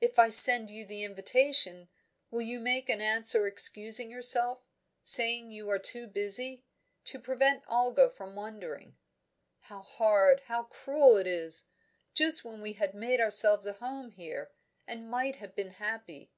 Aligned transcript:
If 0.00 0.20
I 0.20 0.28
send 0.28 0.70
you 0.70 0.86
the 0.86 1.02
invitation, 1.02 1.88
will 2.30 2.42
you 2.42 2.60
make 2.60 2.88
an 2.88 3.00
answer 3.00 3.44
excusing 3.44 4.08
yourself 4.08 4.60
saying 5.02 5.50
you 5.50 5.68
are 5.68 5.80
too 5.80 6.06
busy? 6.06 6.62
To 7.06 7.18
prevent 7.18 7.64
Olga 7.66 8.08
from 8.08 8.36
wondering. 8.36 8.96
How 9.62 9.82
hard, 9.82 10.42
how 10.46 10.62
cruel 10.62 11.16
it 11.16 11.26
is! 11.26 11.64
Just 12.14 12.44
when 12.44 12.62
we 12.62 12.74
had 12.74 12.94
made 12.94 13.20
ourselves 13.20 13.66
a 13.66 13.72
home 13.72 14.12
here, 14.12 14.52
and 14.86 15.10
might 15.10 15.34
have 15.42 15.56
been 15.56 15.70
happy!" 15.72 16.30